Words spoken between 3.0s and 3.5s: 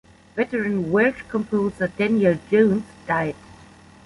died.